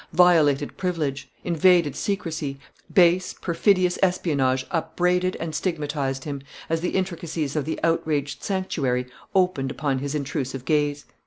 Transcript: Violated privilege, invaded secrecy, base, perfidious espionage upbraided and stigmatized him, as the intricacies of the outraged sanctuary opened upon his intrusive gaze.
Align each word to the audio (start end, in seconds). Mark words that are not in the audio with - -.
Violated 0.13 0.77
privilege, 0.77 1.29
invaded 1.43 1.95
secrecy, 1.95 2.57
base, 2.91 3.33
perfidious 3.33 3.99
espionage 4.01 4.65
upbraided 4.71 5.37
and 5.39 5.53
stigmatized 5.53 6.23
him, 6.23 6.41
as 6.71 6.81
the 6.81 6.95
intricacies 6.95 7.55
of 7.55 7.65
the 7.65 7.79
outraged 7.83 8.41
sanctuary 8.41 9.05
opened 9.35 9.69
upon 9.69 9.99
his 9.99 10.15
intrusive 10.15 10.65
gaze. 10.65 11.05